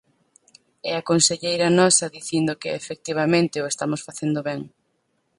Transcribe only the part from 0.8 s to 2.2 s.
E a conselleira nosa